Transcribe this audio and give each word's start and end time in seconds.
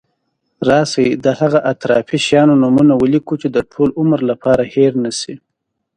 راشي 0.69 1.07
د 1.23 1.25
هغه 1.39 1.59
اطرافي 1.73 2.17
شیانو 2.25 2.55
نومونه 2.61 2.93
ولیکو 2.97 3.33
چې 3.41 3.47
د 3.51 3.57
ټول 3.71 3.89
عمر 4.01 4.19
لپاره 4.31 4.63
هېر 4.73 4.91
نشی. 5.05 5.35